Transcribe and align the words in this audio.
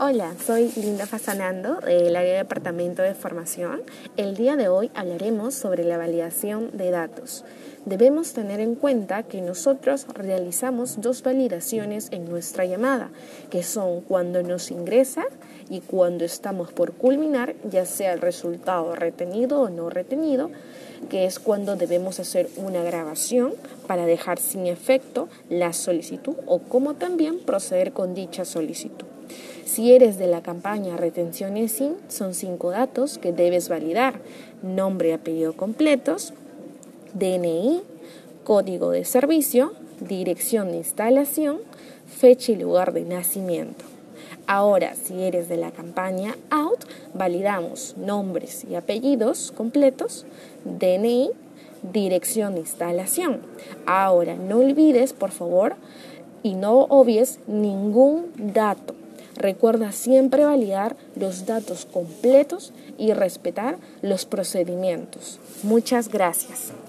Hola, 0.00 0.34
soy 0.44 0.72
Linda 0.74 1.06
Fasanando 1.06 1.76
del 1.76 2.16
área 2.16 2.32
de 2.32 2.38
Departamento 2.38 3.00
de 3.02 3.14
Formación. 3.14 3.82
El 4.16 4.34
día 4.34 4.56
de 4.56 4.66
hoy 4.66 4.90
hablaremos 4.92 5.54
sobre 5.54 5.84
la 5.84 5.96
validación 5.96 6.76
de 6.76 6.90
datos. 6.90 7.44
Debemos 7.84 8.32
tener 8.32 8.58
en 8.58 8.74
cuenta 8.74 9.22
que 9.22 9.40
nosotros 9.40 10.08
realizamos 10.12 11.00
dos 11.00 11.22
validaciones 11.22 12.08
en 12.10 12.28
nuestra 12.28 12.64
llamada, 12.64 13.10
que 13.50 13.62
son 13.62 14.00
cuando 14.00 14.42
nos 14.42 14.72
ingresa 14.72 15.26
y 15.70 15.80
cuando 15.80 16.24
estamos 16.24 16.72
por 16.72 16.94
culminar, 16.94 17.54
ya 17.62 17.86
sea 17.86 18.14
el 18.14 18.20
resultado 18.20 18.96
retenido 18.96 19.60
o 19.60 19.70
no 19.70 19.90
retenido, 19.90 20.50
que 21.08 21.24
es 21.24 21.38
cuando 21.38 21.76
debemos 21.76 22.18
hacer 22.18 22.48
una 22.56 22.82
grabación 22.82 23.52
para 23.86 24.06
dejar 24.06 24.40
sin 24.40 24.66
efecto 24.66 25.28
la 25.48 25.72
solicitud 25.72 26.34
o 26.46 26.58
cómo 26.58 26.94
también 26.94 27.38
proceder 27.38 27.92
con 27.92 28.12
dicha 28.14 28.44
solicitud. 28.44 29.13
Si 29.64 29.92
eres 29.92 30.18
de 30.18 30.26
la 30.26 30.42
campaña 30.42 30.96
Retención 30.96 31.56
SIN, 31.68 31.94
son 32.08 32.34
cinco 32.34 32.70
datos 32.70 33.18
que 33.18 33.32
debes 33.32 33.68
validar. 33.68 34.20
Nombre 34.62 35.10
y 35.10 35.12
apellido 35.12 35.54
completos, 35.54 36.32
DNI, 37.14 37.82
código 38.44 38.90
de 38.90 39.04
servicio, 39.04 39.72
dirección 40.00 40.70
de 40.70 40.78
instalación, 40.78 41.58
fecha 42.06 42.52
y 42.52 42.56
lugar 42.56 42.92
de 42.92 43.04
nacimiento. 43.04 43.84
Ahora, 44.46 44.94
si 44.94 45.22
eres 45.22 45.48
de 45.48 45.56
la 45.56 45.70
campaña 45.70 46.36
OUT, 46.50 46.84
validamos 47.14 47.96
nombres 47.96 48.64
y 48.68 48.74
apellidos 48.74 49.52
completos, 49.52 50.26
DNI, 50.64 51.30
dirección 51.92 52.54
de 52.54 52.60
instalación. 52.60 53.40
Ahora, 53.86 54.36
no 54.36 54.58
olvides, 54.58 55.14
por 55.14 55.30
favor, 55.30 55.76
y 56.42 56.54
no 56.54 56.80
obvies 56.80 57.40
ningún 57.46 58.26
dato. 58.36 58.93
Recuerda 59.36 59.92
siempre 59.92 60.44
validar 60.44 60.96
los 61.16 61.46
datos 61.46 61.86
completos 61.90 62.72
y 62.98 63.12
respetar 63.12 63.78
los 64.02 64.26
procedimientos. 64.26 65.40
Muchas 65.62 66.08
gracias. 66.08 66.74